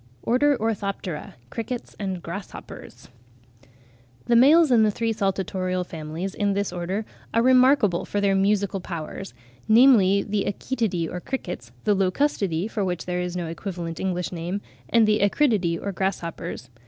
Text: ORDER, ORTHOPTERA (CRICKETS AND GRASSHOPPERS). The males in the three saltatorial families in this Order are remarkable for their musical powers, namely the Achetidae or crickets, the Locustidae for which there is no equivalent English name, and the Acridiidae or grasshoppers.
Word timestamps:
ORDER, 0.23 0.57
ORTHOPTERA 0.59 1.35
(CRICKETS 1.51 1.95
AND 1.99 2.23
GRASSHOPPERS). 2.23 3.09
The 4.25 4.35
males 4.35 4.71
in 4.71 4.81
the 4.81 4.89
three 4.89 5.13
saltatorial 5.13 5.83
families 5.85 6.33
in 6.33 6.53
this 6.53 6.73
Order 6.73 7.05
are 7.35 7.43
remarkable 7.43 8.03
for 8.03 8.19
their 8.19 8.33
musical 8.33 8.79
powers, 8.79 9.35
namely 9.67 10.23
the 10.23 10.45
Achetidae 10.47 11.07
or 11.07 11.19
crickets, 11.21 11.71
the 11.83 11.95
Locustidae 11.95 12.67
for 12.67 12.83
which 12.83 13.05
there 13.05 13.21
is 13.21 13.37
no 13.37 13.45
equivalent 13.45 13.99
English 13.99 14.31
name, 14.31 14.59
and 14.89 15.07
the 15.07 15.19
Acridiidae 15.19 15.79
or 15.79 15.91
grasshoppers. 15.91 16.71